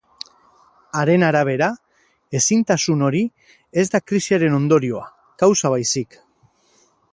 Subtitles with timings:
[1.01, 1.67] Haren arabera,
[2.39, 3.21] ezintasun hori
[3.83, 5.05] ez da krisiaren ondorioa
[5.45, 6.21] kausa baizik.